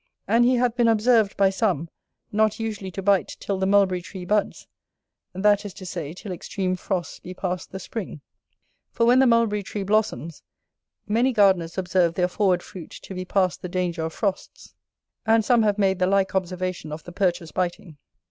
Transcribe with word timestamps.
And 0.27 0.45
he 0.45 0.55
hath 0.55 0.75
been 0.75 0.87
observed, 0.87 1.37
by 1.37 1.51
some, 1.51 1.87
not 2.31 2.59
usually 2.59 2.89
to 2.89 3.03
bite 3.03 3.37
till 3.39 3.59
the 3.59 3.67
mulberry 3.67 4.01
tree 4.01 4.25
buds; 4.25 4.65
that 5.31 5.63
is 5.63 5.75
to 5.75 5.85
say, 5.85 6.11
till 6.13 6.31
extreme 6.31 6.75
frosts 6.75 7.19
be 7.19 7.35
past 7.35 7.71
the 7.71 7.77
spring; 7.77 8.21
for, 8.91 9.05
when 9.05 9.19
the 9.19 9.27
mulberry 9.27 9.61
tree 9.61 9.83
blossoms, 9.83 10.41
many 11.07 11.31
gardeners 11.31 11.77
observe 11.77 12.15
their 12.15 12.27
forward 12.27 12.63
fruit 12.63 12.89
to 12.89 13.13
be 13.13 13.25
past 13.25 13.61
the 13.61 13.69
danger 13.69 14.01
of 14.03 14.11
frosts; 14.11 14.73
and 15.27 15.45
some 15.45 15.61
have 15.61 15.77
made 15.77 15.99
the 15.99 16.07
like 16.07 16.33
observation 16.33 16.91
of 16.91 17.03
the 17.03 17.11
Perch's 17.11 17.51
biting. 17.51 17.99